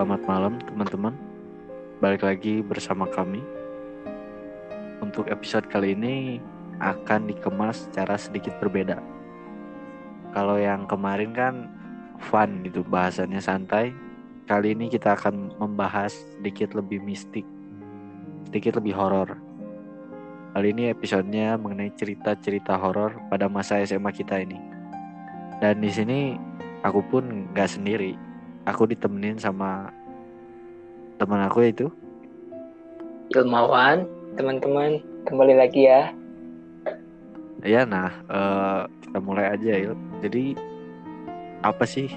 [0.00, 1.12] Selamat malam teman-teman.
[2.00, 3.44] Balik lagi bersama kami.
[5.04, 6.40] Untuk episode kali ini
[6.80, 8.96] akan dikemas secara sedikit berbeda.
[10.32, 11.68] Kalau yang kemarin kan
[12.16, 13.92] fun gitu, bahasannya santai.
[14.48, 17.44] Kali ini kita akan membahas sedikit lebih mistik,
[18.48, 19.36] sedikit lebih horor.
[20.56, 24.56] Kali ini episodenya mengenai cerita-cerita horor pada masa SMA kita ini.
[25.60, 26.40] Dan di sini
[26.88, 28.29] aku pun nggak sendiri.
[28.70, 29.90] Aku ditemenin sama
[31.18, 31.86] teman aku itu.
[33.30, 36.10] ilmuwan teman-teman kembali lagi ya
[37.62, 39.92] Ya, nah eh, kita mulai aja Il.
[40.24, 40.56] Jadi
[41.60, 42.08] apa sih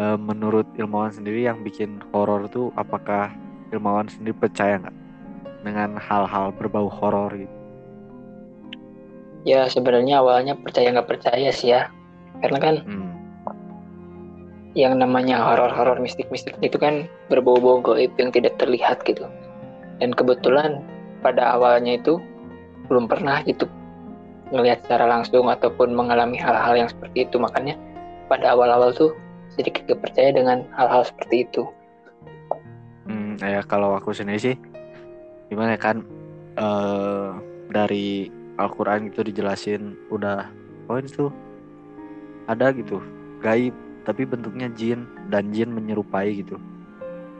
[0.00, 2.72] eh, menurut ilmuwan sendiri yang bikin horor tuh?
[2.74, 3.30] Apakah
[3.70, 4.96] ilmuwan sendiri percaya nggak
[5.62, 7.54] dengan hal-hal berbau horor gitu?
[9.44, 11.92] ya sebenarnya awalnya percaya nggak percaya sih ya
[12.40, 13.13] karena kan Hmm,
[14.74, 19.26] yang namanya horor-horor mistik-mistik itu kan berbau-bau goib yang tidak terlihat gitu.
[20.02, 20.82] Dan kebetulan
[21.22, 22.18] pada awalnya itu
[22.90, 23.70] belum pernah gitu
[24.50, 27.38] ngelihat secara langsung ataupun mengalami hal-hal yang seperti itu.
[27.38, 27.78] Makanya
[28.26, 29.14] pada awal-awal tuh
[29.54, 31.62] sedikit gak percaya dengan hal-hal seperti itu.
[33.06, 34.56] Hmm, ya kalau aku sendiri sih
[35.52, 35.96] gimana ya kan
[36.58, 37.30] eh
[37.68, 40.48] dari Al-Quran itu dijelasin udah
[40.88, 41.30] oh ini tuh
[42.48, 43.02] ada gitu
[43.44, 46.60] gaib tapi bentuknya jin dan jin menyerupai gitu.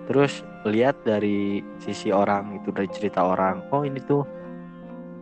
[0.04, 4.24] Terus lihat dari sisi orang itu dari cerita orang oh ini tuh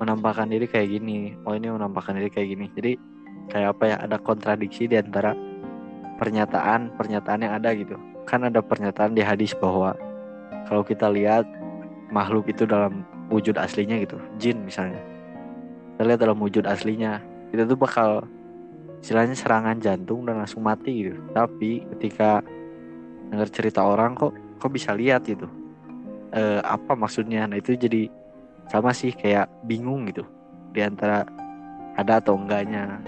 [0.02, 2.66] menampakkan diri kayak gini oh ini menampakkan diri kayak gini.
[2.74, 2.92] Jadi
[3.50, 5.34] kayak apa ya ada kontradiksi di antara
[6.18, 7.98] pernyataan pernyataan yang ada gitu.
[8.26, 9.94] Kan ada pernyataan di hadis bahwa
[10.70, 11.46] kalau kita lihat
[12.14, 15.02] makhluk itu dalam wujud aslinya gitu jin misalnya.
[15.94, 18.26] Kita lihat dalam wujud aslinya itu tuh bakal
[19.02, 21.18] istilahnya serangan jantung dan langsung mati gitu.
[21.34, 22.38] Tapi ketika
[23.34, 24.30] dengar cerita orang kok
[24.62, 25.50] kok bisa lihat gitu?
[26.30, 27.50] Eh, apa maksudnya?
[27.50, 28.06] Nah itu jadi
[28.70, 30.22] sama sih kayak bingung gitu
[30.70, 31.26] di antara
[31.98, 33.02] ada atau enggaknya.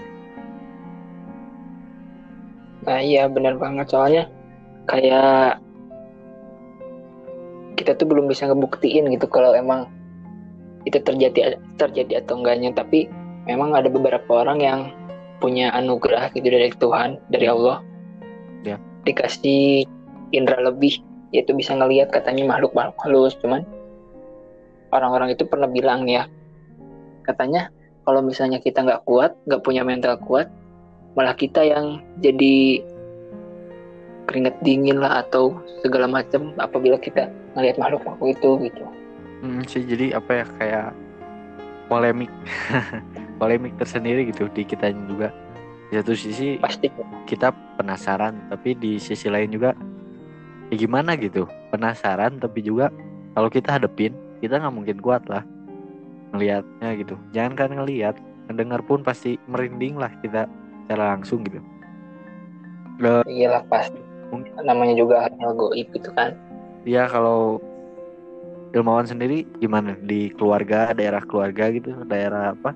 [2.83, 3.87] Nah iya benar banget.
[3.87, 4.27] Soalnya
[4.91, 5.63] kayak
[7.79, 9.87] kita tuh belum bisa ngebuktiin gitu kalau emang
[10.83, 12.75] itu terjadi terjadi atau enggaknya.
[12.75, 13.07] Tapi
[13.47, 14.79] memang ada beberapa orang yang
[15.43, 17.79] punya anugerah gitu dari Tuhan dari Allah.
[18.65, 18.81] Ya.
[19.05, 19.85] dikasih
[20.33, 20.97] indera lebih
[21.29, 23.61] yaitu bisa ngelihat katanya makhluk makhluk halus cuman
[24.89, 26.23] orang-orang itu pernah bilang nih ya
[27.21, 27.69] katanya
[28.05, 30.49] kalau misalnya kita nggak kuat nggak punya mental kuat
[31.13, 32.81] malah kita yang jadi
[34.25, 35.53] keringat dingin lah atau
[35.85, 38.83] segala macam apabila kita ngelihat makhluk makhluk itu gitu.
[39.45, 40.87] Hmm, sih jadi apa ya kayak
[41.87, 42.31] polemik
[43.37, 45.31] polemik tersendiri gitu di kita juga.
[45.91, 46.89] Di satu sisi pasti.
[47.29, 49.77] kita penasaran tapi di sisi lain juga
[50.73, 52.89] ya gimana gitu penasaran tapi juga
[53.37, 55.45] kalau kita hadepin kita nggak mungkin kuat lah
[56.33, 57.15] ngelihatnya gitu.
[57.31, 58.15] Jangan kan ngelihat
[58.49, 60.49] mendengar pun pasti merinding lah kita
[60.85, 61.61] secara langsung gitu.
[63.29, 63.99] Iyalah pasti.
[64.33, 66.33] Mungkin- namanya juga hal goib itu kan.
[66.85, 67.61] Ya kalau
[68.73, 69.95] ilmuwan sendiri gimana?
[70.01, 72.73] Di keluarga daerah keluarga gitu daerah apa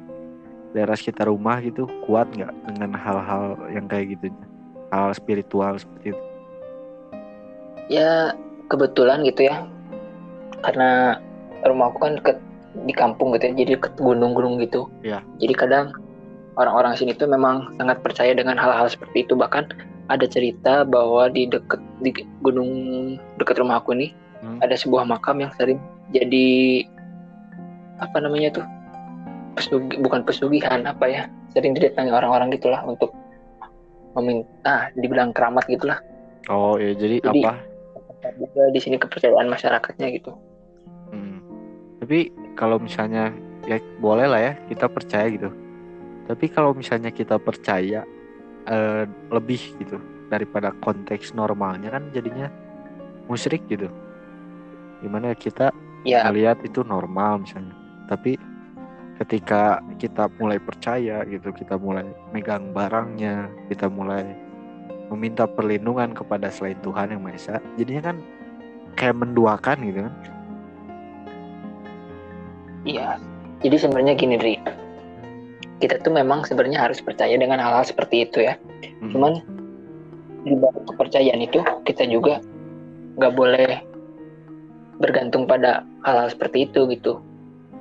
[0.76, 4.30] daerah sekitar rumah gitu kuat nggak dengan hal-hal yang kayak gitu
[4.94, 6.22] hal spiritual seperti itu?
[7.90, 8.38] Ya
[8.70, 9.66] kebetulan gitu ya.
[10.62, 11.18] Karena
[11.66, 12.38] rumahku kan deket
[12.86, 14.86] di kampung gitu ya jadi deket gunung-gunung gitu.
[15.02, 15.26] Iya.
[15.42, 15.86] jadi kadang
[16.54, 19.34] orang-orang sini tuh memang sangat percaya dengan hal-hal seperti itu.
[19.34, 19.74] Bahkan
[20.10, 22.70] ada cerita bahwa di deket di gunung
[23.42, 24.56] deket rumahku nih Hmm.
[24.64, 25.84] ada sebuah makam yang sering
[26.16, 26.88] jadi
[28.00, 28.66] apa namanya tuh
[29.56, 31.24] pesugi bukan pesugihan apa ya
[31.54, 33.14] sering didatangi orang-orang gitulah untuk
[34.18, 36.02] meminta dibilang keramat gitulah
[36.50, 37.62] oh ya jadi, Jadi- apa
[38.36, 40.36] juga di sini kepercayaan masyarakatnya gitu
[41.10, 41.42] Hmm.
[42.02, 43.34] Tapi kalau misalnya
[43.66, 45.50] ya boleh lah ya kita percaya gitu.
[46.30, 48.06] Tapi kalau misalnya kita percaya
[48.70, 49.04] eh,
[49.34, 49.98] lebih gitu
[50.30, 52.48] daripada konteks normalnya kan jadinya
[53.26, 53.90] musyrik gitu.
[55.02, 55.74] Gimana kita
[56.06, 57.74] ya melihat itu normal misalnya.
[58.10, 58.38] Tapi
[59.20, 64.24] ketika kita mulai percaya gitu, kita mulai megang barangnya, kita mulai
[65.12, 68.18] meminta perlindungan kepada selain Tuhan yang Maha Esa, jadinya kan
[68.96, 70.14] kayak menduakan gitu kan.
[72.88, 73.08] Iya,
[73.60, 74.56] jadi sebenarnya gini Dri,
[75.84, 78.56] kita tuh memang sebenarnya harus percaya dengan hal-hal seperti itu ya.
[79.04, 79.12] Mhm.
[79.12, 79.32] Cuman
[80.48, 82.40] di balik kepercayaan itu kita juga
[83.20, 83.84] nggak boleh
[85.04, 87.20] bergantung pada hal-hal seperti itu gitu.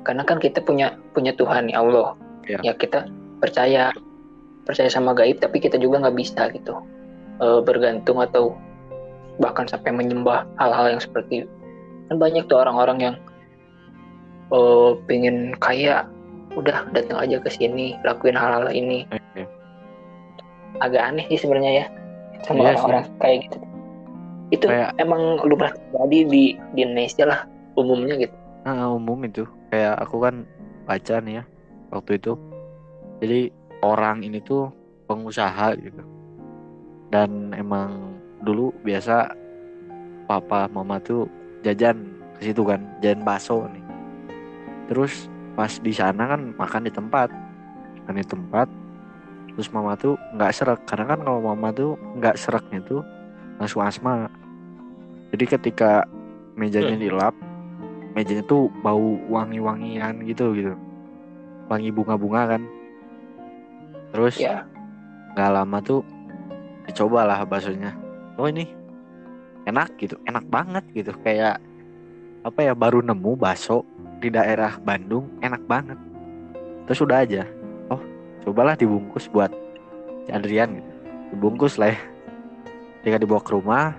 [0.09, 2.17] Karena kan kita punya punya Tuhan ya Allah.
[2.49, 2.59] Ya.
[2.65, 3.05] Ya kita
[3.45, 3.93] percaya
[4.65, 6.81] percaya sama gaib, tapi kita juga nggak bisa gitu
[7.45, 8.57] eh, bergantung atau
[9.37, 11.51] bahkan sampai menyembah hal-hal yang seperti itu.
[12.09, 13.17] kan banyak tuh orang-orang yang
[14.49, 16.09] oh pengen kaya
[16.57, 19.45] udah datang aja ke sini lakuin hal-hal ini Oke.
[20.81, 21.87] agak aneh sih sebenarnya ya
[22.49, 23.59] sama Iya orang-orang kayak gitu
[24.49, 27.41] itu Kayak- emang lumrah terjadi di di Indonesia lah
[27.77, 30.44] umumnya gitu Nah, umum itu kayak aku kan
[30.88, 31.44] baca nih ya
[31.93, 32.32] waktu itu.
[33.19, 33.41] Jadi
[33.85, 34.70] orang ini tuh
[35.09, 36.03] pengusaha gitu.
[37.09, 39.32] Dan emang dulu biasa
[40.29, 41.25] papa mama tuh
[41.65, 42.05] jajan
[42.38, 43.85] ke situ kan jajan bakso nih.
[44.93, 45.29] Terus
[45.59, 47.29] pas di sana kan makan di tempat
[48.09, 48.69] makan di tempat.
[49.53, 53.05] Terus mama tuh nggak serak karena kan kalau mama tuh nggak seraknya tuh
[53.61, 54.32] langsung asma.
[55.35, 56.09] Jadi ketika
[56.56, 57.35] mejanya dilap
[58.19, 60.75] mejanya tuh bau wangi-wangian gitu gitu.
[61.70, 62.62] Wangi bunga-bunga kan.
[64.11, 64.67] Terus ya.
[65.38, 66.03] nggak lama tuh
[66.91, 67.94] dicoba lah baksonya.
[68.35, 68.67] Oh ini
[69.70, 71.15] enak gitu enak banget gitu.
[71.23, 71.62] Kayak
[72.43, 73.87] apa ya baru nemu bakso
[74.19, 75.99] di daerah Bandung enak banget.
[76.91, 77.47] Terus udah aja.
[77.87, 78.03] Oh
[78.43, 79.55] cobalah dibungkus buat
[80.26, 80.91] si Adrian gitu.
[81.38, 82.00] Dibungkus lah ya.
[82.99, 83.94] Ketika dibawa ke rumah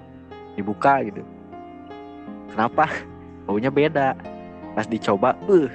[0.60, 1.24] dibuka gitu.
[2.52, 2.92] Kenapa
[3.50, 4.14] baunya beda.
[4.78, 5.74] Pas dicoba uh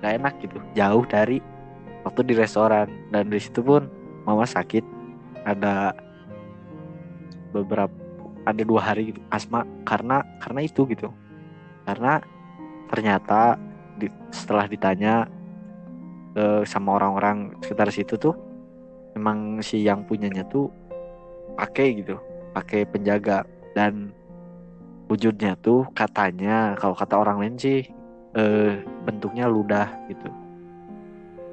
[0.00, 0.56] nggak enak gitu.
[0.72, 1.44] Jauh dari
[2.08, 2.88] waktu di restoran.
[3.12, 3.84] Dan di situ pun
[4.24, 4.80] mama sakit.
[5.44, 5.92] Ada
[7.52, 7.92] beberapa
[8.48, 9.68] ada dua hari gitu asma.
[9.84, 11.12] Karena karena itu gitu.
[11.84, 12.24] Karena
[12.88, 13.60] ternyata
[14.00, 15.28] di, setelah ditanya
[16.32, 18.32] eh, sama orang-orang sekitar situ tuh
[19.12, 20.72] emang si yang punyanya tuh
[21.60, 22.16] pakai gitu
[22.56, 23.44] pakai penjaga.
[23.76, 24.14] Dan
[25.06, 27.78] wujudnya tuh katanya kalau kata orang lain sih
[28.34, 28.72] eh,
[29.04, 30.28] bentuknya ludah gitu.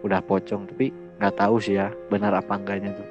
[0.02, 0.90] Udah pocong tapi
[1.22, 3.08] nggak tahu sih ya benar apa enggaknya tuh.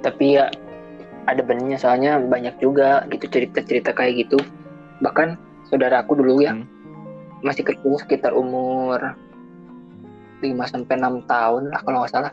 [0.00, 0.48] Tapi ya
[1.28, 4.38] ada benernya soalnya banyak juga gitu cerita-cerita kayak gitu.
[5.04, 5.36] Bahkan
[5.68, 6.64] saudaraku dulu ya Hmm.
[7.44, 9.14] masih kecil sekitar umur
[10.40, 12.32] 5 sampai 6 tahun lah kalau nggak salah.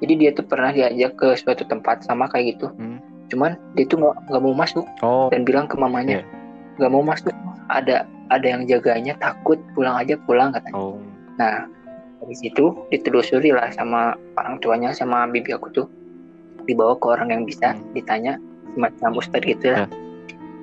[0.00, 2.72] Jadi dia tuh pernah diajak ke suatu tempat sama kayak gitu.
[2.72, 3.09] Hmm.
[3.30, 6.20] Cuman dia tuh nggak nggak mau masuk oh dan bilang ke mamanya
[6.76, 7.30] nggak mau masuk
[7.70, 10.98] ada ada yang jaganya takut pulang aja pulang katanya oh
[11.40, 11.64] Nah,
[12.20, 15.86] dari situ ditelusuri lah sama orang tuanya sama bibi aku tuh
[16.68, 17.80] dibawa ke orang yang bisa Hmm.
[17.96, 18.36] ditanya
[18.76, 19.76] semacam ustadz gitu Ya.
[19.80, 19.86] ya.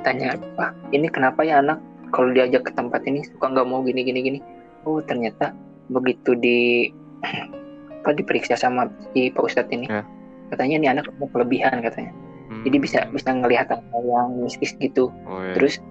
[0.06, 1.82] Tanya, Pak, ini kenapa ya anak
[2.14, 4.40] kalau diajak ke tempat ini suka nggak mau gini gini gini.
[4.86, 5.50] Oh, ternyata
[5.90, 6.94] begitu di
[8.06, 9.90] apa diperiksa sama si Pak Ustadz ini.
[9.90, 10.06] Ya.
[10.54, 12.14] Katanya ini anak punya kelebihan katanya.
[12.48, 12.64] Hmm.
[12.64, 15.12] Jadi bisa bisa ngelihat hal yang mistis gitu.
[15.28, 15.54] Oh, iya.
[15.54, 15.84] terus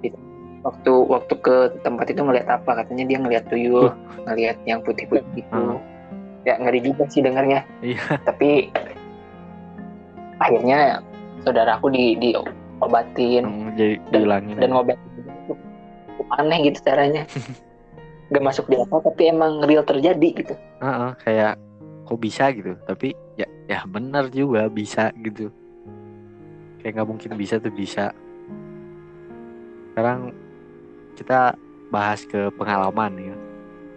[0.00, 0.10] di-
[0.60, 2.82] waktu waktu ke tempat itu ngeliat apa?
[2.82, 5.54] Katanya dia ngeliat tuyul ngeliat yang putih-putih gitu.
[5.54, 5.78] Hmm.
[6.40, 7.62] ya ngeri juga sih dengarnya.
[7.80, 8.00] Iya.
[8.28, 8.72] Tapi
[10.38, 11.04] akhirnya
[11.42, 14.56] saudaraku di diobatin Hmm, jadi dihilangin.
[14.56, 15.08] dan ngobatin.
[16.32, 17.26] Aneh gitu caranya.
[18.30, 20.54] Gak masuk di akal tapi emang real terjadi gitu.
[20.78, 21.58] Heeh, kayak
[22.06, 22.78] kok bisa gitu?
[22.80, 25.50] Tapi ya ya benar juga bisa gitu
[26.80, 28.12] kayak nggak mungkin bisa tuh bisa.
[29.92, 30.32] Sekarang
[31.16, 31.54] kita
[31.92, 33.36] bahas ke pengalaman ya.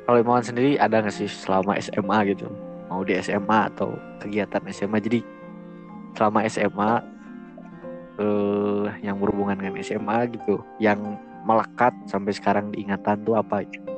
[0.03, 2.51] Kalau Imawan sendiri ada nggak sih selama SMA gitu?
[2.91, 5.19] Mau di SMA atau kegiatan SMA jadi
[6.13, 6.91] selama SMA
[8.21, 13.92] eh yang berhubungan dengan SMA gitu yang melekat sampai sekarang diingatan tuh apa gitu?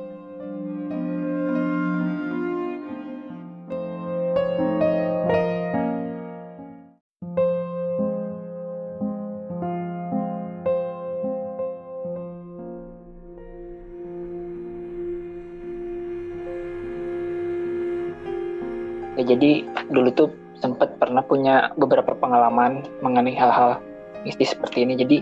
[19.16, 20.28] Ya jadi dulu tuh
[20.60, 23.80] sempat pernah punya beberapa pengalaman mengenai hal-hal
[24.24, 24.96] mistis seperti ini.
[24.96, 25.18] Jadi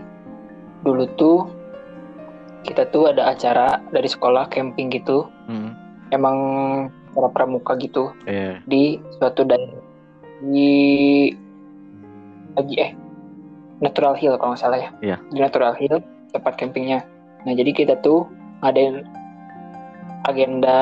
[0.87, 1.49] dulu tuh
[2.65, 5.27] kita tuh ada acara dari sekolah camping gitu.
[5.51, 5.75] Hmm,
[6.15, 6.37] emang
[7.15, 8.11] acara pramuka gitu.
[8.27, 8.63] Iya.
[8.67, 9.83] di suatu daerah
[10.45, 11.31] di
[12.55, 12.93] lagi eh
[13.83, 14.91] Natural Hill kalau nggak salah ya.
[15.03, 15.17] Iya.
[15.31, 15.99] di Natural Hill
[16.31, 17.07] tempat campingnya.
[17.45, 18.27] Nah jadi kita tuh
[18.63, 19.05] ngadain
[20.25, 20.79] agenda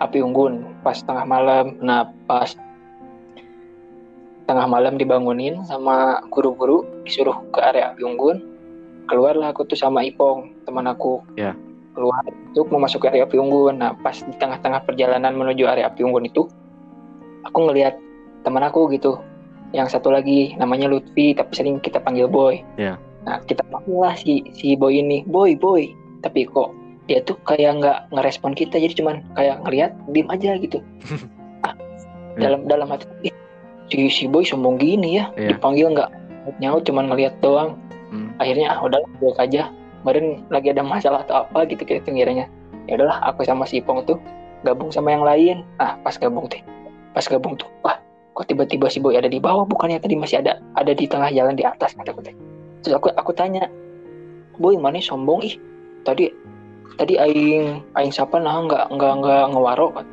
[0.00, 1.76] api unggun pas tengah malam.
[1.84, 2.56] Nah pas
[4.46, 8.40] tengah malam dibangunin sama guru-guru disuruh ke area api unggun.
[9.06, 11.22] Keluarlah aku tuh sama Ipong teman aku.
[11.36, 11.54] Iya.
[11.96, 13.80] keluar untuk memasuki area api unggun.
[13.80, 16.44] Nah pas di tengah-tengah perjalanan menuju area api unggun itu
[17.48, 17.96] aku ngelihat
[18.44, 19.16] teman aku gitu.
[19.72, 22.60] Yang satu lagi namanya Lutfi tapi sering kita panggil boy.
[22.76, 23.00] Iya.
[23.26, 25.24] nah kita panggil lah si si boy ini.
[25.24, 25.88] Boy boy.
[26.20, 30.78] Tapi kok dia tuh kayak nggak ngerespon kita jadi cuman kayak ngelihat diem aja gitu.
[31.64, 31.72] Ah,
[32.36, 32.52] Iya.
[32.52, 33.34] dalam dalam hati "Ih,
[33.88, 35.56] si si boy sombong gini ya Iya.
[35.56, 36.10] dipanggil nggak?
[36.60, 37.74] Nyaut cuman ngeliat doang.
[38.06, 38.30] Hmm.
[38.38, 39.66] akhirnya ah udahlah gue aja.
[40.02, 42.46] Kemarin lagi ada masalah atau apa gitu gitu ngiranya.
[42.86, 44.22] Ya udahlah aku sama si Ipong tuh
[44.62, 45.66] gabung sama yang lain.
[45.78, 46.62] Ah pas gabung tuh
[47.10, 47.98] pas gabung tuh wah
[48.36, 49.64] kok tiba-tiba si Boy ada di bawah?
[49.64, 52.36] Bukannya tadi masih ada ada di tengah jalan di atas kata teh
[52.84, 53.66] terus aku aku tanya
[54.56, 55.56] Boy mana sombong ih?
[56.04, 56.30] Tadi
[56.96, 60.06] tadi aing aing siapa nah nggak nggak nggak ngewaro kan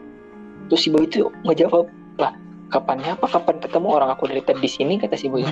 [0.68, 1.88] terus si Boy itu ngejawab
[2.20, 2.36] lah
[2.72, 4.94] kapannya apa kapan ketemu orang aku dari tadi di sini?
[4.98, 5.46] kata si Boy.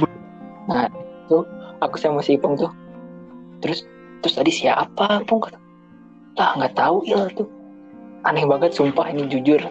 [0.68, 1.46] Nah itu
[1.82, 2.72] aku sama si Ipong tuh
[3.62, 3.86] terus
[4.22, 5.60] terus tadi siapa Pong kata.
[6.38, 7.48] Lah nggak tahu il tuh.
[8.22, 9.62] Aneh banget sumpah ini jujur.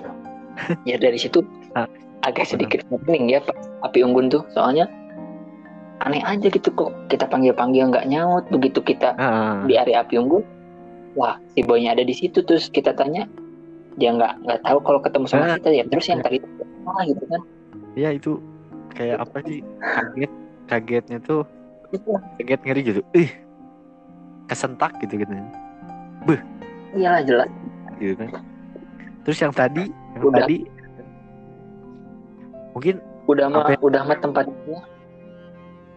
[0.88, 1.40] Ya dari situ
[1.72, 1.86] Ah,
[2.26, 3.54] agak sedikit pening ya Pak
[3.86, 4.42] api unggun tuh.
[4.52, 4.90] Soalnya
[6.04, 10.16] aneh aja gitu kok kita panggil panggil nggak nyaut begitu kita Ah, di area api
[10.16, 10.42] unggun
[11.18, 13.26] wah si boynya ada di situ terus kita tanya
[13.98, 15.84] dia nggak nggak tahu kalau ketemu sama Ah, kita ya.
[15.90, 17.40] Terus yang tadi apa gitu kan.
[17.98, 18.32] Ya itu
[18.94, 19.60] kayak apa sih?
[19.80, 20.32] Kaget
[20.70, 21.42] kagetnya tuh
[21.90, 23.00] itu kaget ngeri gitu.
[23.12, 23.30] Ih
[24.46, 25.34] kesentak gitu gitu
[26.94, 27.50] iyalah jelas.
[27.98, 28.42] Gitu kan.
[29.26, 29.84] Terus yang tadi
[30.16, 30.42] yang Udah.
[30.42, 30.56] tadi
[32.70, 32.94] mungkin
[33.30, 33.78] udah mah ya?
[33.78, 34.78] udah mah tempatnya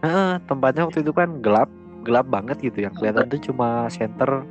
[0.06, 1.70] eh, tempatnya waktu itu kan gelap
[2.04, 2.84] gelap banget gitu.
[2.86, 4.44] Yang kelihatan tuh cuma center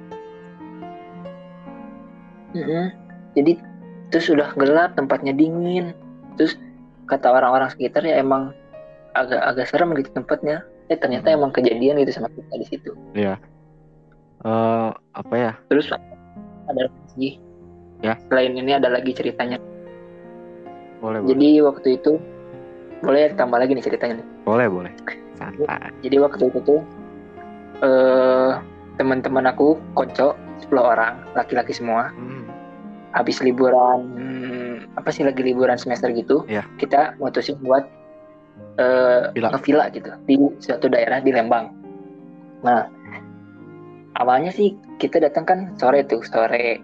[2.53, 2.85] Mm-mm.
[3.33, 3.51] Jadi
[4.09, 5.91] terus sudah gelap, tempatnya dingin.
[6.37, 6.57] Terus
[7.05, 8.53] kata orang-orang sekitar ya emang
[9.13, 10.61] agak agak serem gitu tempatnya.
[10.87, 11.37] Eh ternyata Hmm.
[11.39, 12.91] emang kejadian gitu sama kita di situ.
[13.15, 15.87] eh apa ya Terus
[16.67, 17.39] ada lagi.
[18.03, 18.19] Ya.
[18.27, 19.55] Selain ini ada lagi ceritanya.
[20.99, 22.11] boleh boleh Jadi waktu itu
[22.99, 24.19] boleh tambah lagi nih ceritanya.
[24.19, 24.27] nih.
[24.43, 24.91] boleh boleh
[25.33, 26.79] santai Jadi waktu itu tuh
[27.79, 28.51] eh
[28.93, 32.11] teman-teman aku konco 10 orang, laki-laki semua.
[32.13, 32.42] Hmm,
[33.13, 33.99] habis liburan
[34.93, 36.65] apa sih lagi liburan semester gitu Iya.
[36.77, 37.85] kita mutusin buat
[39.31, 39.49] Villa.
[39.51, 41.73] ngevilla gitu di suatu daerah di Lembang
[42.61, 42.89] nah
[44.15, 46.77] awalnya sih kita datang kan sore tuh sore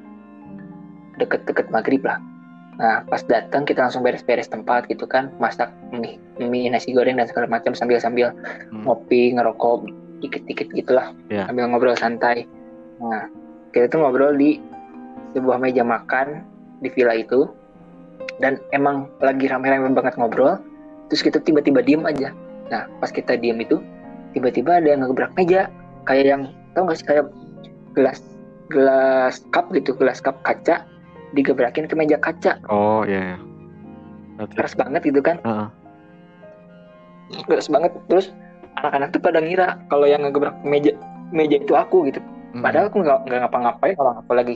[1.16, 2.18] deket-deket maghrib lah
[2.76, 7.28] nah pas datang kita langsung beres-beres tempat gitu kan masak mie, mie nasi goreng dan
[7.28, 8.32] segala macam sambil sambil
[8.70, 8.86] Hmm.
[8.86, 9.84] ngopi ngerokok
[10.20, 11.46] dikit-dikit gitulah Iya.
[11.46, 12.48] sambil ngobrol santai
[12.98, 13.28] nah
[13.70, 14.58] kita tuh ngobrol di
[15.34, 16.44] sebuah meja makan
[16.82, 17.50] di villa itu.
[18.40, 20.60] Dan emang lagi rame-rame banget ngobrol.
[21.12, 22.32] Terus kita tiba-tiba diem aja.
[22.72, 23.82] Nah pas kita diem itu
[24.32, 25.68] tiba-tiba ada yang ngegebrak meja.
[26.08, 26.42] Kayak yang
[26.74, 27.26] tau gak sih kayak
[27.98, 28.20] gelas
[28.70, 30.86] gelas cup gitu gelas cup kaca
[31.34, 32.62] digebrakin ke meja kaca.
[32.70, 33.38] Oh iya, iya.
[34.40, 35.38] Berarti- keras banget gitu kan?
[35.44, 35.68] Heeh.
[37.46, 37.92] keras banget.
[38.10, 38.34] Terus
[38.80, 40.96] anak-anak tuh pada ngira kalau yang ngegebrak meja
[41.30, 42.22] meja itu aku gitu.
[42.62, 44.56] Padahal aku nggak nggak ngapa-ngapain orang aku lagi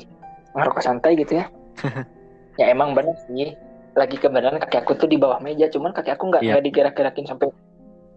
[0.54, 1.46] ngerokok santai gitu ya.
[2.62, 3.54] ya emang bener sih.
[3.94, 6.58] Lagi kebenaran kaki aku tuh di bawah meja, cuman kaki aku nggak Iya.
[6.58, 7.48] nggak digerak-gerakin sampai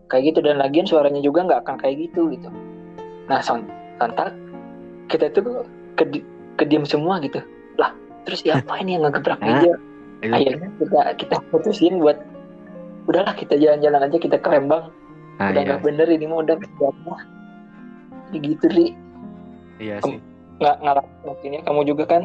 [0.09, 2.49] kayak gitu dan lagian suaranya juga nggak akan kayak gitu gitu.
[3.29, 4.33] Nah sontak
[5.13, 5.67] kita tuh
[6.01, 6.25] kedi
[6.57, 7.45] kediam semua gitu.
[7.77, 7.93] Lah
[8.25, 9.49] terus siapa ini yang ngegebrak Hah?
[9.61, 9.73] meja?
[10.25, 12.17] Itu- Akhirnya kita kita putusin buat
[13.07, 14.91] udahlah kita jalan-jalan aja kita ke Lembang.
[15.37, 16.57] nah, udah iya, nggak bener ini mah udah
[18.33, 18.87] Jadi gitu ri
[19.77, 20.17] iya sih
[20.61, 22.23] nggak ngalamin waktunya kamu juga kan?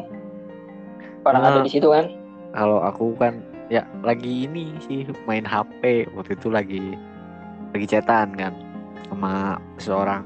[1.22, 1.50] Orang Nah.
[1.54, 2.06] ada di situ kan?
[2.52, 3.40] kalau aku kan
[3.72, 6.84] ya lagi ini sih main HP waktu itu lagi
[7.72, 8.52] lagi chatan kan
[9.08, 10.22] sama seseorang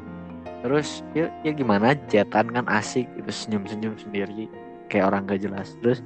[0.67, 3.07] terus ya, ya gimana chatan kan asik.
[3.15, 4.51] Gitu senyum senyum sendiri
[4.91, 5.79] kayak orang gak jelas.
[5.79, 6.03] Terus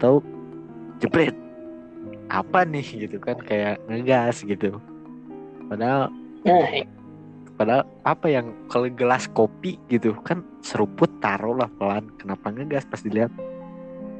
[0.00, 0.24] tahu
[1.04, 1.36] jebret.
[2.32, 4.80] Apa nih gitu kan kayak ngegas gitu.
[5.68, 6.08] Padahal
[6.48, 6.64] nah
[7.56, 12.08] padahal apa yang kalau gelas kopi gitu kan seruput taruh lah pelan.
[12.20, 12.84] Kenapa ngegas?
[12.86, 13.32] Pas dilihat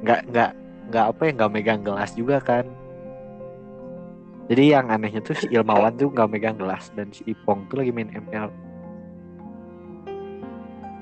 [0.02, 0.50] nggak nggak
[0.92, 2.64] nggak apa ya nggak megang gelas juga kan.
[4.46, 7.90] Jadi yang anehnya tuh si Ilmawan tuh nggak megang gelas dan si Ipong tuh lagi
[7.90, 8.46] main ML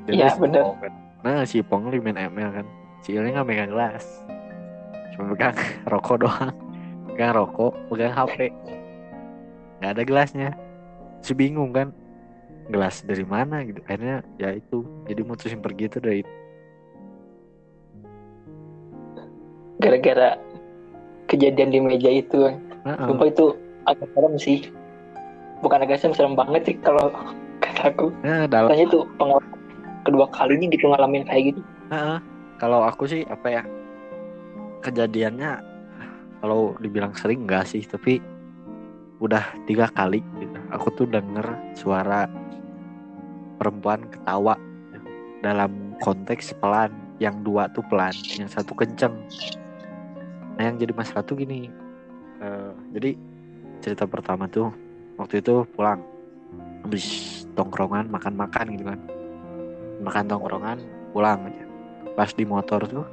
[0.09, 0.65] Iya, si bener.
[0.81, 2.67] Kan- nah si Ipong lagi main ML kan.
[3.05, 4.05] Si Ilnya nggak megang gelas.
[5.13, 5.57] Cuma pegang
[5.93, 6.53] rokok doang.
[7.13, 8.51] Pegang rokok pegang HP
[9.81, 10.51] nggak ada gelasnya.
[11.21, 11.93] Si bingung kan
[12.69, 13.81] gelas dari mana gitu.
[13.89, 14.85] Akhirnya ya itu.
[15.09, 16.23] Jadi mutusin pergi itu dari
[19.81, 20.41] gara-gara
[21.29, 22.49] kejadian di meja itu.
[22.85, 23.47] Kan sumpah itu
[23.85, 24.59] agak serem sih.
[25.61, 27.13] Bukan agak serem serem banget sih kalau
[27.65, 28.13] kata aku.
[28.25, 29.59] Nah, dalam katanya tuh pengalaman
[30.05, 31.61] kedua kalinya gitu ngalamin kayak gitu.
[31.93, 32.19] Heeh.
[32.63, 33.63] kalau aku sih apa ya
[34.81, 35.59] kejadiannya
[36.39, 38.23] kalau dibilang sering enggak sih tapi
[39.19, 40.59] udah tiga kali gitu.
[40.71, 42.29] aku tuh denger suara
[43.65, 44.61] perempuan ketawa
[45.41, 49.17] dalam konteks pelan yang dua tuh pelan yang satu kenceng.
[50.61, 51.73] Nah yang jadi masalah tuh gini
[52.45, 53.17] eh, jadi
[53.81, 54.69] cerita pertama tuh
[55.17, 56.05] waktu itu pulang
[56.85, 57.07] habis
[57.57, 59.01] tongkrongan makan-makan gitu kan.
[60.05, 60.79] Makan tongkrongan
[61.17, 61.65] pulang aja.
[62.13, 63.09] Pas di motor tuh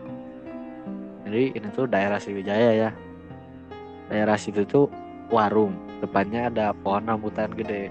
[1.23, 2.91] jadi ini tuh daerah Sriwijaya ya.
[4.11, 4.91] Daerah situ tuh
[5.31, 7.87] warung depannya ada pohon rambutan gede.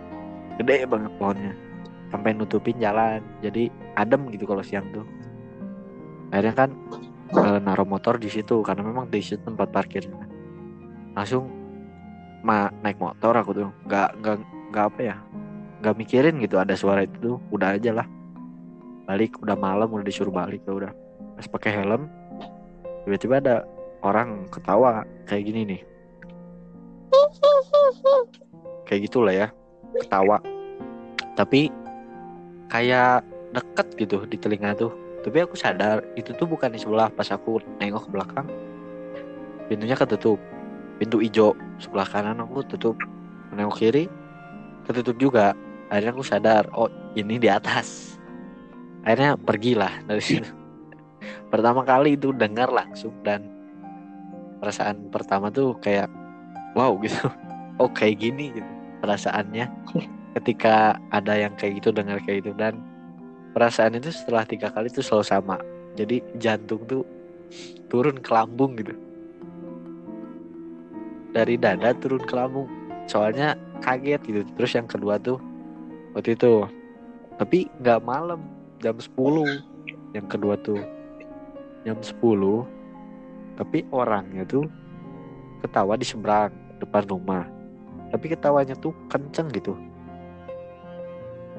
[0.60, 1.69] Gede banget pohonnya
[2.10, 3.22] sampai nutupin jalan.
[3.40, 5.06] Jadi adem gitu kalau siang tuh.
[6.30, 6.70] Akhirnya kan
[7.30, 10.26] e, naruh motor di situ karena memang di situ tempat parkirnya.
[11.14, 11.50] Langsung
[12.42, 13.70] ma naik motor aku tuh.
[13.86, 14.36] Nggak nggak
[14.70, 15.16] nggak apa ya
[15.80, 18.06] nggak mikirin gitu ada suara itu tuh udah aja lah.
[19.08, 20.92] Balik udah malam udah disuruh balik ya udah.
[21.38, 22.06] Pas pakai helm
[23.08, 23.56] tiba-tiba ada
[24.04, 25.80] orang ketawa kayak gini nih.
[28.86, 29.48] Kayak gitulah ya
[30.04, 30.38] ketawa.
[31.34, 31.72] Tapi
[32.70, 34.94] kayak deket gitu di telinga tuh.
[35.20, 38.46] Tapi aku sadar itu tuh bukan di sebelah pas aku nengok ke belakang.
[39.68, 40.40] Pintunya ketutup.
[40.96, 42.96] Pintu hijau sebelah kanan aku tutup.
[43.52, 44.06] Nengok kiri
[44.88, 45.52] ketutup juga.
[45.90, 48.16] Akhirnya aku sadar oh ini di atas.
[49.04, 50.48] Akhirnya pergilah dari situ
[51.52, 53.48] pertama kali itu dengar langsung dan
[54.60, 56.08] perasaan pertama tuh kayak
[56.78, 57.18] wow gitu.
[57.80, 58.68] Oh kayak gini gitu
[59.00, 59.64] perasaannya
[60.38, 62.52] ketika ada yang kayak gitu dengar kayak gitu.
[62.54, 62.78] Dan
[63.56, 65.56] perasaan itu setelah tiga kali itu selalu sama.
[65.98, 67.02] Jadi jantung tuh
[67.90, 68.94] turun ke lambung gitu.
[71.34, 72.70] Dari dada turun ke lambung.
[73.10, 74.40] Soalnya kaget gitu.
[74.54, 75.38] Terus yang kedua tuh
[76.14, 76.66] waktu itu.
[77.40, 78.44] Tapi nggak malam
[78.84, 79.16] jam 10
[80.12, 80.80] yang kedua tuh
[81.88, 82.20] jam 10
[83.56, 84.68] tapi orangnya tuh
[85.64, 87.44] ketawa di seberang depan rumah.
[88.12, 89.76] Tapi ketawanya tuh kenceng gitu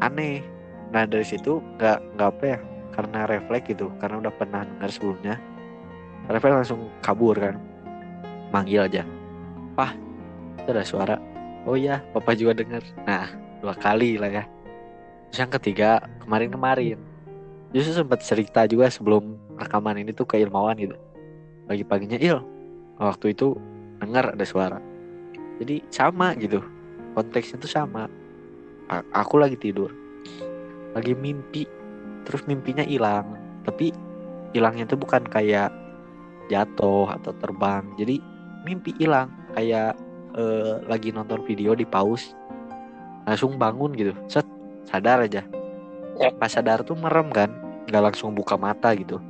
[0.02, 0.42] aneh.
[0.92, 2.60] Nah dari situ nggak nggak apa ya
[2.92, 5.40] karena refleks gitu karena udah pernah dengar sebelumnya
[6.28, 7.56] refleks langsung kabur kan
[8.52, 9.08] manggil aja.
[9.78, 9.96] Pah
[10.68, 11.16] ada suara.
[11.64, 13.30] Oh iya papa juga dengar nah
[13.64, 14.44] dua kali lah ya.
[15.32, 15.90] Terus yang ketiga
[16.26, 17.00] kemarin-kemarin.
[17.72, 20.98] Justru sempat cerita juga sebelum rekaman ini tuh ke ilmawan gitu.
[21.72, 22.44] Pagi-paginya il
[23.00, 23.56] waktu itu
[24.04, 24.80] dengar ada suara.
[25.64, 26.60] Jadi sama gitu
[27.16, 28.12] konteksnya tuh sama
[28.92, 29.92] aku lagi tidur.
[30.92, 31.64] Lagi mimpi.
[32.28, 33.40] Terus mimpinya hilang.
[33.64, 33.96] Tapi
[34.52, 35.72] hilangnya tuh bukan kayak
[36.52, 37.88] jatuh atau terbang.
[37.96, 38.20] Jadi
[38.68, 39.32] mimpi hilang.
[39.56, 39.96] Kayak
[40.36, 42.36] eh, lagi nonton video di pause
[43.24, 44.12] langsung bangun gitu.
[44.28, 44.46] Set
[44.84, 45.46] sadar aja.
[46.20, 46.30] Ya.
[46.36, 47.50] pas sadar tuh merem kan.
[47.88, 49.24] Nggak langsung buka mata gitu.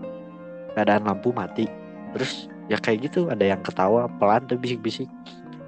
[0.74, 1.70] Keadaan lampu mati.
[2.18, 3.30] Terus ya kayak gitu.
[3.30, 5.08] Ada yang ketawa pelan tuh bisik-bisik.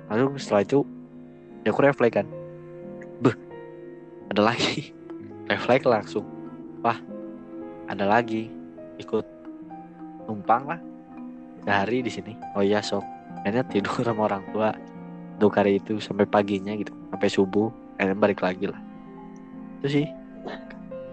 [0.09, 0.79] Lalu setelah itu
[1.63, 2.27] ya aku refleks kan
[4.33, 4.89] ada lagi.
[5.53, 6.25] Refleks langsung.
[6.81, 6.97] Wah
[7.85, 8.49] ada lagi.
[8.97, 9.25] Ikut
[10.25, 10.79] numpang lah.
[11.63, 12.33] Sehari di sini.
[12.57, 13.05] Oh iya sok.
[13.45, 14.73] Akhirnya tidur sama orang tua.
[15.37, 16.91] Untuk hari itu sampai paginya gitu.
[17.13, 17.69] Sampai subuh.
[18.01, 18.81] Akhirnya balik lagi lah.
[19.79, 20.05] Itu sih.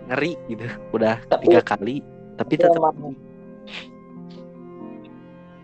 [0.08, 0.64] Ngeri gitu.
[0.96, 2.00] Udah Tapi- tiga kali
[2.40, 3.12] tapi tetap Emang-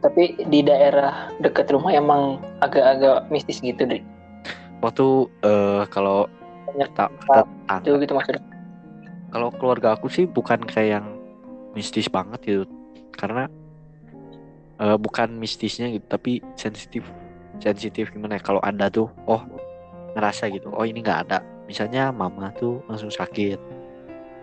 [0.04, 4.04] tapi di daerah dekat rumah emang agak-agak mistis gitu deh
[4.84, 6.28] waktu eh, kalau
[6.66, 7.42] Banyak tetangga
[7.82, 8.42] itu gitu maksudnya.
[9.30, 11.06] Kalau keluarga aku sih bukan kayak yang
[11.76, 12.64] mistis banget gitu.
[13.14, 13.48] Karena
[14.80, 17.06] eh, bukan mistisnya gitu tapi sensitif
[17.60, 18.42] sensitif gimana ya?
[18.42, 19.42] Kalau ada tuh oh
[20.16, 21.38] ngerasa gitu oh ini nggak ada.
[21.66, 23.58] Misalnya mama tuh langsung sakit.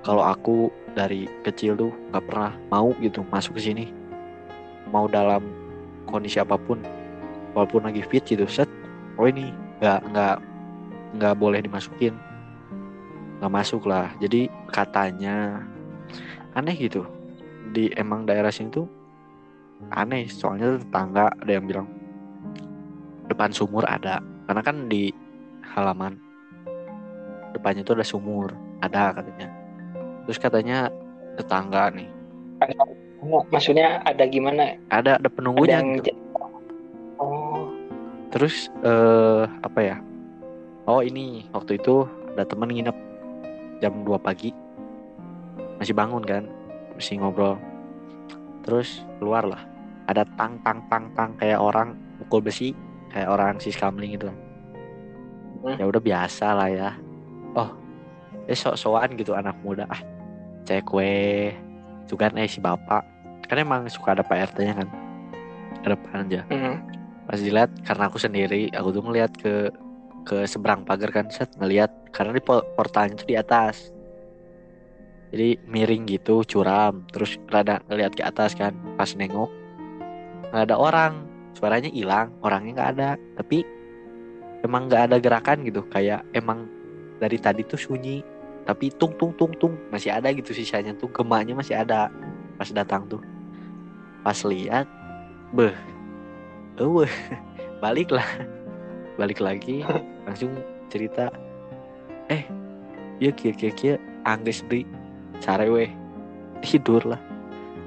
[0.03, 3.85] Kalau aku dari kecil tuh nggak pernah mau gitu masuk ke sini.
[4.91, 5.41] Mau dalam
[6.05, 6.83] kondisi apa pun.
[7.55, 8.67] Walaupun lagi fit gitu set.
[9.15, 10.35] Oh ini nggak nggak
[11.13, 12.17] nggak boleh dimasukin.
[13.39, 14.09] Nggak masuk lah.
[14.17, 15.61] Jadi katanya
[16.57, 17.05] aneh gitu.
[17.73, 18.87] Di emang daerah sini tuh
[19.93, 20.25] aneh.
[20.27, 21.87] Soalnya tetangga ada yang bilang
[23.29, 24.19] depan sumur ada.
[24.49, 25.13] Karena kan di
[25.73, 26.17] halaman
[27.53, 28.51] depannya tuh ada sumur.
[28.81, 29.47] Ada katanya.
[30.27, 30.77] Terus katanya
[31.37, 32.09] tetangga nih.
[33.23, 34.75] Maksudnya ada gimana?
[34.91, 36.11] Ada ada ada penunggunya yang gitu.
[37.19, 37.71] oh.
[38.33, 39.97] Terus eh apa ya
[40.87, 41.47] oh ini.
[41.51, 42.97] Waktu itu ada temen nginep
[43.79, 44.51] jam 2 pagi.
[45.77, 46.47] Masih bangun kan?
[46.95, 47.59] Masih ngobrol.
[48.63, 49.61] Terus keluar lah.
[50.07, 52.71] Ada tang tang tang tang kayak orang pukul besi.
[53.13, 54.33] Kayak orang sis kamling gitu
[55.63, 55.79] Hmm.
[55.79, 56.89] ya udah biasa lah ya.
[57.55, 57.71] Oh
[58.51, 59.87] eh sok-sokan gitu anak muda.
[59.87, 60.03] Ah
[60.67, 61.55] cek kue.
[62.03, 62.99] Itu kan eh si bapak.
[63.47, 64.89] Kan emang suka ada Pak RT nya kan?
[65.79, 66.43] Ke depan aja.
[66.51, 66.77] Hmm.
[67.23, 69.71] pas dilihat karena aku sendiri aku tuh ngeliat ke
[70.23, 73.91] ke seberang pagar kan set ngeliat karena di po- portalnya tuh di atas.
[75.33, 79.49] Jadi miring gitu curam terus rada ngeliat ke atas kan pas nengok
[80.53, 81.25] nggak ada orang
[81.57, 83.09] suaranya hilang orangnya nggak ada
[83.41, 83.65] tapi
[84.61, 86.69] emang nggak ada gerakan gitu kayak emang
[87.17, 88.21] dari tadi tuh sunyi
[88.69, 92.13] tapi tung tung tung tung masih ada gitu sisanya tuh gemanya masih ada
[92.55, 93.19] pas datang tuh.
[94.21, 94.85] Pas lihat
[95.49, 95.73] beh
[96.77, 97.09] uh
[97.83, 98.29] balik lah
[99.17, 99.81] balik lagi
[100.23, 100.55] langsung
[100.87, 101.27] cerita
[102.31, 102.47] eh
[103.19, 104.87] ya kia kia kia angges di
[105.43, 105.91] sarewe
[106.63, 107.21] tidur lah.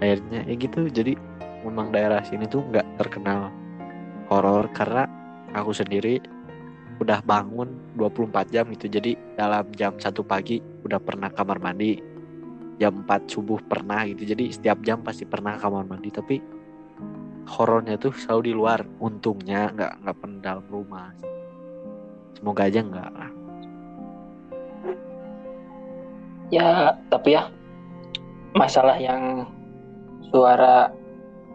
[0.00, 0.88] Akhirnya ya gitu.
[0.92, 1.16] Jadi
[1.64, 3.48] memang daerah sini tuh nggak terkenal
[4.28, 5.08] horor karena
[5.56, 6.20] aku sendiri
[7.00, 8.88] udah bangun 24 jam gitu.
[8.88, 12.00] Jadi dalam jam satu pagi udah pernah kamar mandi.
[12.76, 14.28] Jam 4 subuh pernah gitu.
[14.28, 16.12] Jadi setiap jam pasti pernah kamar mandi.
[16.12, 16.36] Tapi
[17.48, 18.84] horornya tuh selalu di luar.
[19.00, 21.08] Untungnya nggak nggak pernah dalam rumah
[22.36, 23.30] semoga aja nggak lah
[26.48, 27.50] ya tapi ya
[28.54, 29.44] masalah yang
[30.30, 30.92] suara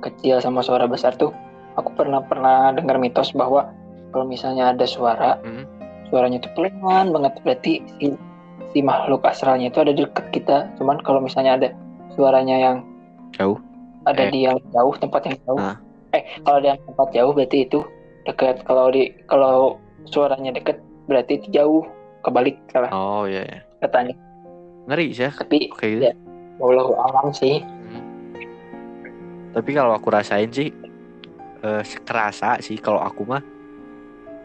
[0.03, 1.31] kecil sama suara besar tuh
[1.79, 3.71] aku pernah pernah dengar mitos bahwa
[4.11, 5.63] kalau misalnya ada suara Hmm.
[6.11, 6.75] suaranya tuh pelan
[7.15, 8.11] banget berarti si,
[8.75, 11.69] si makhluk astralnya itu ada di dekat kita cuman kalau misalnya ada
[12.11, 12.77] suaranya yang
[13.31, 13.55] jauh
[14.03, 14.31] ada Eh.
[14.33, 15.79] di yang jauh tempat yang jauh Ah.
[16.11, 17.79] eh kalau ada yang tempat jauh berarti itu
[18.27, 21.83] dekat kalau di kalau suaranya dekat berarti itu jauh
[22.25, 24.15] kebalik salah oh iya ya katanya
[24.89, 26.15] ngeri sih ya tapi oke gitu ya
[26.61, 27.61] wallahu alam sih
[27.91, 28.07] Hmm.
[29.51, 30.71] Tapi kalau aku rasain sih
[31.59, 33.43] eh, kerasa sih kalau aku mah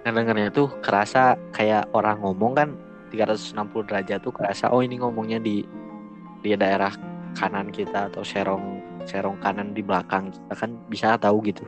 [0.02, 2.68] ngedengarnya tuh kerasa kayak orang ngomong kan
[3.14, 5.62] 360 derajat tuh kerasa oh ini ngomongnya di
[6.42, 6.90] di daerah
[7.38, 11.62] kanan kita atau serong serong kanan di belakang kita kan bisa tahu gitu.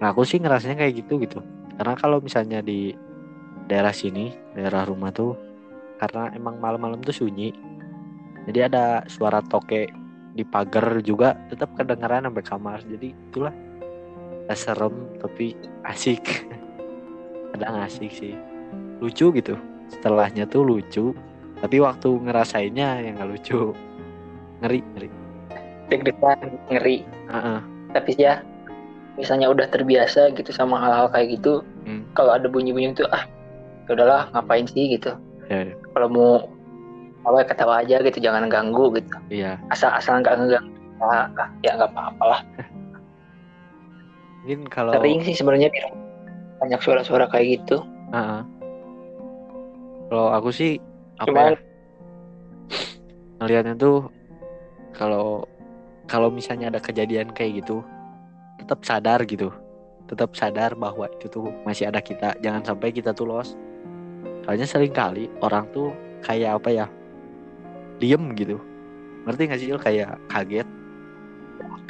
[0.00, 1.38] Nah aku sih ngerasanya kayak gitu gitu.
[1.76, 2.96] Karena kalau misalnya di
[3.72, 5.32] daerah sini daerah rumah tuh
[5.96, 7.56] karena emang malam-malam tuh sunyi.
[8.44, 9.88] Jadi ada suara toke
[10.36, 12.78] di pagar juga tetap kedengaran sampai kamar.
[12.84, 13.54] Jadi itulah
[14.42, 15.56] Gak serem tapi
[15.86, 16.44] asik.
[17.56, 18.34] Kadang asik sih.
[19.00, 19.56] Lucu gitu.
[19.88, 21.16] Setelahnya tuh lucu
[21.62, 23.72] tapi waktu ngerasainnya yang gak lucu.
[24.60, 25.08] Ngeri ngeri.
[25.88, 27.08] Deg-degan ngeri.
[27.32, 27.60] Heeh.
[27.92, 28.40] tapi ya
[29.20, 32.06] misalnya udah terbiasa gitu sama hal-hal kayak gitu Hmm.
[32.14, 33.31] kalau ada bunyi-bunyi itu ah ya
[33.90, 34.94] udahlah ngapain sih?
[34.94, 35.14] gitu.
[35.50, 35.74] Ya, ya.
[35.92, 36.30] kalau mau
[37.22, 39.16] apa ketawa aja gitu jangan ganggu gitu.
[39.30, 39.58] Iya.
[39.70, 42.40] Asal asal nggak ngeganggu ah, ah, ya nggak apa-apa lah
[44.42, 45.70] mungkin kalau sering sih sebenarnya
[46.58, 47.82] banyak suara-suara kayak gitu.
[48.14, 48.42] Heeh.
[50.12, 50.76] kalau aku sih
[51.16, 51.58] apa Cuman- ya
[53.42, 54.06] ngelihatnya tuh
[54.94, 55.46] kalau
[56.06, 57.82] kalau misalnya ada kejadian kayak gitu
[58.62, 59.50] tetap sadar gitu.
[60.06, 62.36] Tetap sadar bahwa itu tuh masih ada kita.
[62.44, 63.56] Jangan sampai kita tuh los
[64.42, 66.86] soalnya sering kali orang tuh kayak apa ya
[67.98, 68.58] diem gitu.
[69.22, 69.78] Ngerti gak sih Il?
[69.78, 70.66] kayak kaget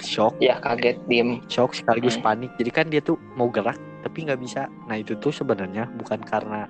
[0.00, 0.36] shock.
[0.36, 1.40] Ya kaget diem.
[1.48, 2.24] Shock sekaligus Hmm.
[2.24, 2.50] panik.
[2.60, 4.68] Jadi kan dia tuh mau gerak tapi nggak bisa.
[4.88, 6.68] Nah itu tuh sebenarnya bukan karena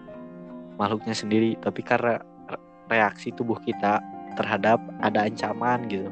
[0.79, 3.99] makhluknya sendiri tapi karena re- reaksi tubuh kita
[4.39, 6.09] terhadap ada ancaman gitu.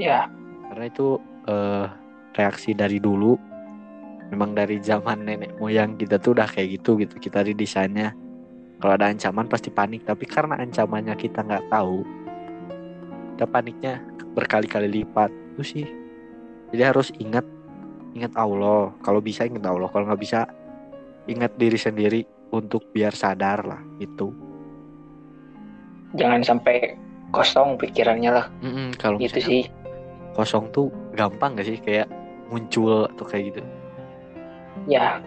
[0.00, 0.26] Ya
[0.72, 1.86] karena itu eh,
[2.32, 3.36] reaksi dari dulu
[4.32, 7.20] memang dari zaman nenek moyang kita tuh udah kayak gitu gitu.
[7.20, 8.16] Kita didesainnya.
[8.80, 10.08] Kalau ada ancaman pasti panik.
[10.08, 12.00] Tapi karena ancamannya kita nggak tahu
[13.36, 14.00] kita paniknya
[14.32, 15.28] berkali-kali lipat.
[15.54, 15.86] Itu sih.
[16.72, 17.44] Jadi harus ingat
[18.16, 18.96] ingat Allah.
[19.04, 19.92] Kalau bisa ingat Allah.
[19.92, 20.48] Kalau nggak bisa
[21.28, 22.20] ingat diri sendiri
[22.56, 23.84] untuk biar sadar lah.
[24.00, 24.32] Itu.
[26.16, 26.96] Jangan sampai
[27.36, 28.46] kosong pikirannya lah.
[28.64, 29.64] Mm-mm, kalau gitu misalnya sih.
[30.32, 31.80] kosong tuh gampang gak sih?
[31.80, 32.08] Kayak
[32.52, 33.64] muncul atau kayak gitu
[34.86, 35.22] ya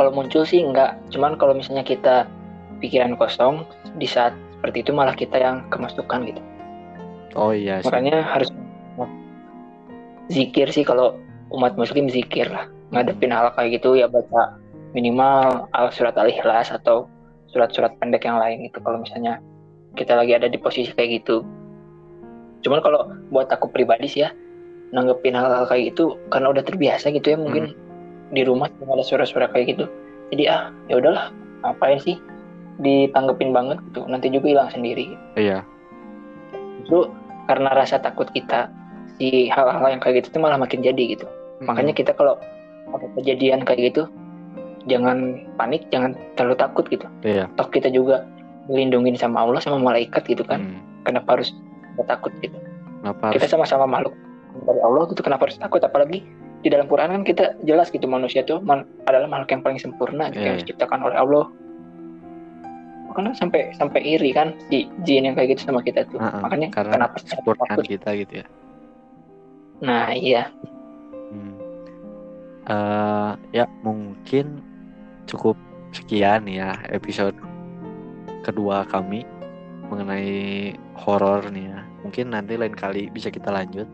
[0.00, 0.96] kalau muncul sih enggak.
[1.12, 2.24] Cuman kalau misalnya kita
[2.80, 3.68] pikiran kosong
[4.00, 6.42] di saat seperti itu malah kita yang kemasukan gitu.
[7.36, 7.88] Oh iya sih.
[7.88, 8.48] Makanya harus
[10.30, 11.18] zikir sih kalau
[11.52, 12.64] umat muslim zikir lah.
[12.90, 14.56] Ngadepin hal kayak gitu ya baca
[14.96, 17.06] minimal al surat al ikhlas atau
[17.50, 19.38] surat-surat pendek yang lain gitu kalau misalnya
[19.98, 21.42] kita lagi ada di posisi kayak gitu.
[22.62, 24.30] Cuman kalau buat aku pribadi sih ya
[24.90, 27.74] nanggepin hal-hal kayak gitu karena udah terbiasa gitu ya mungkin
[28.30, 29.84] di rumah cuma ada suara-suara kayak gitu.
[30.30, 31.34] Jadi ah ya udahlah
[31.66, 32.16] ngapain sih
[32.80, 34.06] ditanggepin banget gitu.
[34.06, 35.14] Nanti juga hilang sendiri.
[35.36, 35.66] Iya.
[36.82, 37.10] Justru
[37.50, 38.70] karena rasa takut kita
[39.18, 41.26] si hal-hal yang kayak gitu tuh malah makin jadi gitu.
[41.60, 42.40] Makanya kita kalau
[42.90, 44.08] ada kejadian kayak gitu
[44.88, 47.04] jangan panik jangan terlalu takut gitu.
[47.26, 47.50] Iya.
[47.58, 48.24] Toh kita juga
[48.70, 50.62] dilindungin sama Allah sama malaikat gitu kan.
[50.62, 50.80] Hmm.
[51.00, 51.56] kenapa harus
[52.04, 52.54] takut gitu?
[53.00, 54.12] Kenapa kita sama-sama makhluk
[54.68, 55.80] dari Allah gitu kenapa harus takut?
[55.80, 56.24] Apalagi
[56.60, 60.28] di dalam Quran kan kita jelas gitu manusia tuh mal- adalah makhluk yang paling sempurna
[60.28, 60.62] gitu, Iya, yang iya.
[60.64, 61.46] diciptakan oleh Allah
[63.10, 66.68] makanya sampai sampai iri kan si jin yang kayak gitu sama kita tuh Heeh, makanya
[66.70, 68.46] karena kenapa takut kita gitu ya
[69.80, 70.52] nah iya
[71.30, 71.54] Hmm.
[72.66, 74.58] Eh, ya mungkin
[75.26, 75.54] cukup
[75.90, 77.34] sekian ya episode
[78.42, 79.22] kedua kami
[79.90, 81.80] mengenai horor nih ya.
[82.02, 83.86] Mungkin nanti lain kali bisa kita lanjut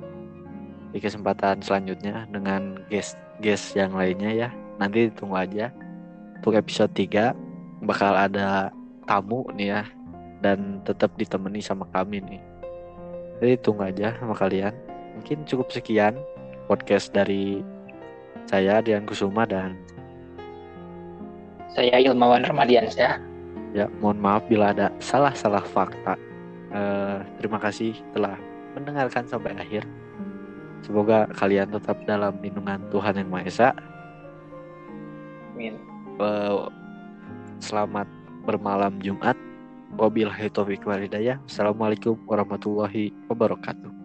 [0.96, 4.48] di kesempatan selanjutnya dengan guest guest yang lainnya ya.
[4.80, 5.68] Nanti tunggu aja.
[6.40, 7.37] Untuk episode 3
[7.85, 8.72] bakal ada
[9.04, 9.82] tamu nih ya
[10.40, 12.40] dan tetap ditemani sama kami nih.
[13.44, 14.72] Jadi tunggu aja sama kalian.
[15.20, 16.16] Mungkin cukup sekian
[16.64, 17.61] podcast dari
[18.48, 19.76] saya Dian Kusuma dan
[21.76, 23.20] Saya Ilmawan Ramadiansyah.
[23.76, 26.16] ya mohon maaf bila ada salah-salah fakta.
[26.72, 28.40] Eh, terima kasih telah
[28.72, 29.85] mendengarkan sampai akhir.
[30.84, 33.68] Semoga kalian tetap dalam lindungan Tuhan Yang Maha Esa.
[35.56, 35.74] Amin.
[36.20, 36.56] Eh,
[37.64, 38.08] selamat
[38.44, 39.36] bermalam Jumat.
[39.96, 41.40] Wabillahi taufiq wal hidayah.
[41.48, 43.95] Assalamualaikum warahmatullahi wabarakatuh.